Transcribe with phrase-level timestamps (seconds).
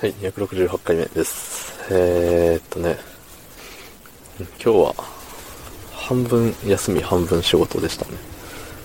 [0.00, 1.76] はい、268回目です。
[1.90, 2.96] えー、っとね、
[4.38, 4.94] 今日は
[5.92, 8.12] 半分休み半分仕事でしたね。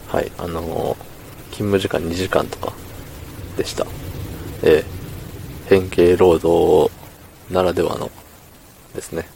[0.07, 1.13] はい、あのー
[1.51, 2.73] 勤務時間2時間とか
[3.55, 3.85] でした。
[4.63, 6.91] えー、変形労働
[7.51, 8.09] ならではの
[8.95, 9.29] ですね。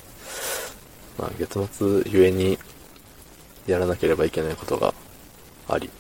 [1.19, 2.57] まあ、月末ゆえに
[3.67, 4.95] やらなければいけないことが
[5.67, 5.91] あり、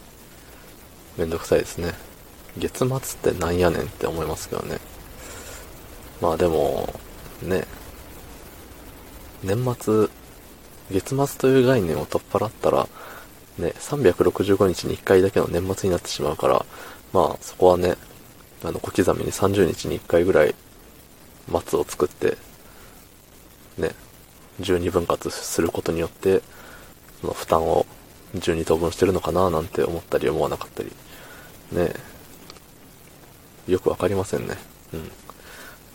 [1.17, 1.93] めんどくさいですね。
[2.57, 2.99] 月末っ
[3.35, 4.79] てなんやねんって思いますけどね。
[6.21, 6.93] まあでも、
[7.43, 7.65] ね、
[9.43, 10.07] 年末、
[10.91, 12.87] 月末という概念を取っ払ったら、
[13.57, 16.65] ね、365日に1回だけの年末になってしまうから、
[17.13, 17.95] まあそこはね、
[18.63, 20.55] あの、小刻みに30日に1回ぐらい、
[21.47, 22.37] 末を作って、
[23.77, 23.91] ね、
[24.59, 26.41] 12分割することによって、
[27.21, 27.85] その負担を
[28.35, 30.91] 12等分してるのかななんて思ったり思わなかったり、
[31.71, 31.93] ね、
[33.67, 34.55] よくわかりませんね。
[34.93, 35.11] うん。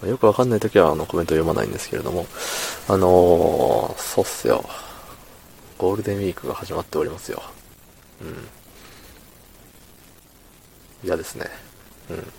[0.07, 2.27] よくわかんないときはあのコメント読まないんですけれども、
[2.89, 4.65] あのー、そうっすよ。
[5.79, 7.43] ゴールデンウィークが始まっておりますよ。
[8.21, 8.49] うん。
[11.05, 11.47] 嫌ですね。
[12.11, 12.33] うん。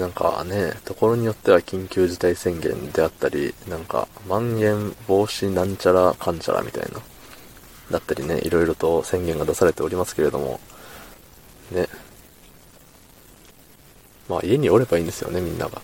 [0.00, 7.00] なんかね、ところによっては緊急事態宣言であったり、なんか、まん延防止なんちゃらかんちゃらみたいな、
[7.90, 10.60] だったりね、いろいろと宣言が出されておりますけれども、
[11.72, 11.88] ね。
[14.28, 15.82] まあ家におればいいんですよね、みんなが。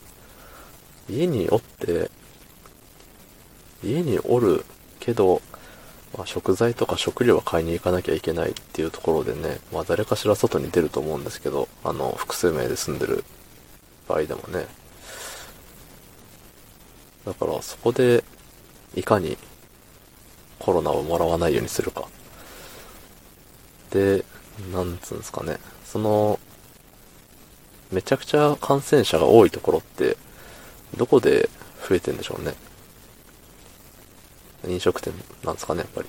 [1.08, 2.10] 家におって、
[3.82, 4.64] 家におる
[5.00, 5.40] けど、
[6.16, 13.24] まあ、食材とか食料は買いに行かなきゃいけないっていうところでね、まあ誰かしら外に出ると思うんですけど、あの、複数名で住んでる
[14.08, 14.66] 場合でもね。
[17.24, 18.24] だからそこで、
[18.94, 19.36] いかに
[20.58, 22.08] コロナをもらわないようにするか。
[23.90, 24.24] で、
[24.72, 25.58] なんつうんですかね。
[25.84, 26.40] その、
[27.92, 30.16] めちゃくちゃ感染者が多いところって、
[30.96, 31.48] どこで
[31.88, 32.54] 増えてんでしょうね。
[34.66, 35.12] 飲食店
[35.44, 36.08] なんですかね、やっぱり。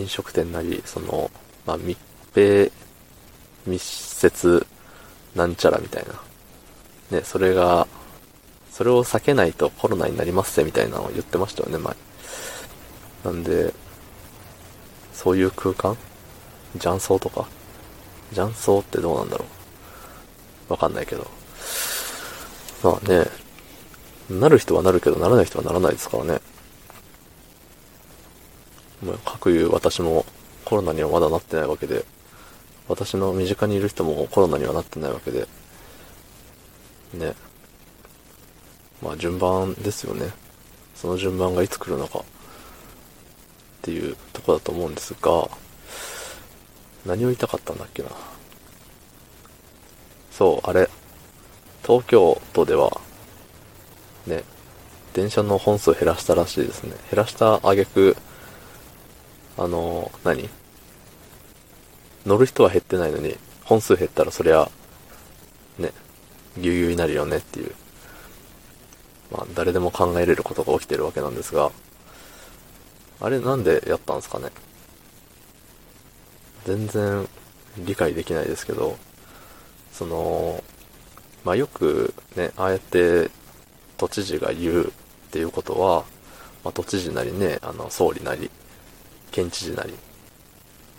[0.00, 1.30] 飲食店なり、その、
[1.64, 1.98] まあ、密
[2.34, 2.70] 閉、
[3.66, 4.66] 密接、
[5.34, 6.06] なんちゃらみたい
[7.10, 7.18] な。
[7.18, 7.86] ね、それが、
[8.70, 11.96] それを避けないとコロナになりますぜ、みたいなのを言ってましたよね、前。
[13.24, 13.72] なんで、
[15.14, 15.96] そういう空間？
[16.74, 17.48] 雀荘とか？
[18.30, 19.46] 雀荘ってどうなんだろ
[20.68, 21.26] うわかんないけど。
[22.82, 23.26] まあね、
[24.30, 26.40] なる人はなるけど、ならない人はならないですからね。
[29.02, 30.24] もう、かくいう私も
[30.64, 32.04] コロナにはまだなってないわけで、
[32.88, 35.46] 私の身近にいる人もコロナにはなってないわけで、
[37.14, 37.34] ね。
[39.02, 40.32] まあ順番ですよね。
[40.94, 42.22] その順番がいつ来るのかっ
[43.82, 45.48] ていうとこだと思うんですが、
[47.04, 48.08] 何を言いたかったんだっけな。
[50.32, 50.88] そう、あれ。
[51.86, 53.00] 東京都では、
[54.26, 54.42] ね、
[55.12, 56.90] 電車の本数減らしたらしいですね。
[57.10, 58.16] 減らした挙句、
[59.56, 60.50] あの、何？
[62.26, 64.68] 乗る人は減ってないのに、本数減ったらそりゃ、
[65.78, 65.92] ね、
[66.58, 67.72] ぎゅうぎゅうになるよねっていう。
[69.30, 71.70] まあ、誰でも考えれることが起きてるわけなんですが、
[73.20, 74.50] あれなんでやったんですかね？
[76.64, 77.28] 全然
[77.78, 78.98] 理解できないですけど、
[79.92, 80.64] その、
[81.46, 83.30] まあ、よくね、ああやって
[83.96, 84.90] 都知事が言うっ
[85.30, 86.04] ていうことは、
[86.64, 88.50] まあ、都知事なりね、あの、総理なり、
[89.30, 89.94] 県知事なり、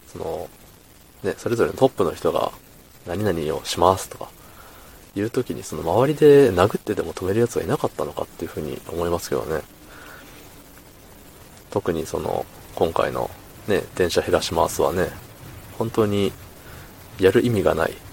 [0.08, 0.50] その、
[1.22, 2.54] ね、それぞれのトップの人が
[3.06, 4.30] 何々をしますとか、
[5.16, 9.64] 言うときにその周りで殴ってでも止める奴がいなかったのかっていうふうに思いますけどね。
[11.72, 13.30] 特にその、今回の
[13.68, 15.10] ね、電車減らしますはね、
[15.78, 16.32] 本当に
[17.20, 18.07] やる意味がない。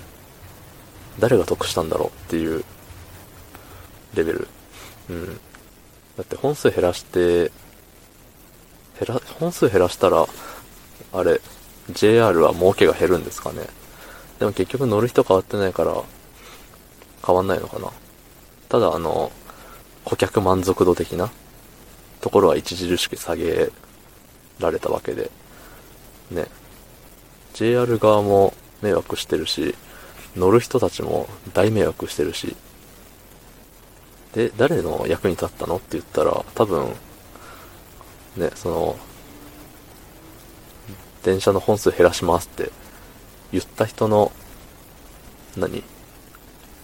[1.19, 2.65] 誰が得したんだろうっていう
[4.15, 4.49] レベル。
[5.11, 5.27] うん。
[6.17, 7.51] だって本数減らして、
[8.99, 10.27] 減ら、本数減らしたら、
[11.13, 11.41] あれ、
[11.91, 13.67] JR は儲けが減るんですかね。
[14.39, 16.03] でも結局乗る人変わってないから、
[17.27, 17.91] 変わんないのかな。
[18.69, 19.31] ただあの、
[20.05, 21.31] 顧客満足度的な
[22.21, 23.71] ところは著しく下げ
[24.59, 25.31] られたわけで、
[26.31, 26.47] ね。
[27.55, 29.75] JR 側も迷惑してるし、
[30.37, 32.57] 乗る人たちも大迷惑してるし、
[34.33, 35.77] で、誰の役に立ったの？
[35.77, 36.89] って言ったら、多分、
[38.37, 38.97] ね、その、
[41.23, 42.71] 電車の本数減らしますって
[43.53, 44.33] 言った人の、
[45.57, 45.85] 何？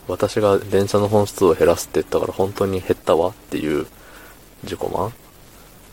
[0.06, 3.30] 私が電車の本数を減らすって言ったから本当に減ったわ？
[3.30, 3.86] っていう
[4.62, 5.12] 自己満？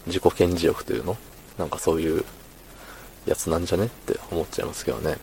[0.06, 1.18] 自己顕示欲というの？
[1.58, 2.24] なんかそういう
[3.26, 3.86] やつなんじゃね？
[3.86, 5.18] って思っちゃいますけどね。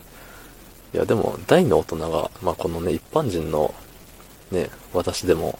[0.95, 3.73] いやでも大の大人が、まあこのね、一般人の
[4.49, 5.59] ね、私でも、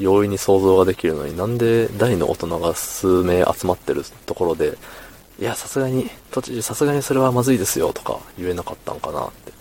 [0.00, 4.76] 容易に想像ができるのになんで大の大人が数名集まってるところで、
[5.38, 9.52] いや、さすがに、都知事さすがにそれはまずいですよとか言えなかったんかなって。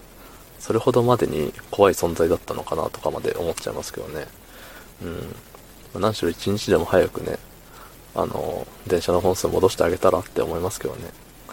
[0.58, 4.26] それほどまでに怖い存在だったのかなとかまで思っちゃいますけどね。
[5.94, 6.02] うん。
[6.02, 7.38] 何しろ一日でも早くね、
[8.16, 11.12] あの、電車の本数戻してあげたらって思いますけどね。